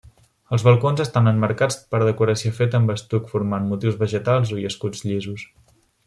[0.55, 5.45] Els balcons estan emmarcats per decoració feta amb estuc formant motius vegetals i escuts llisos.